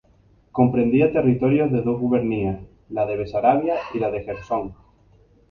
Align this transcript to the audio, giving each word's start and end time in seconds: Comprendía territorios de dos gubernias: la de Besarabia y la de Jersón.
Comprendía 0.51 1.11
territorios 1.13 1.71
de 1.71 1.83
dos 1.83 1.99
gubernias: 1.99 2.59
la 2.89 3.05
de 3.05 3.17
Besarabia 3.17 3.75
y 3.93 3.99
la 3.99 4.09
de 4.09 4.23
Jersón. 4.23 4.73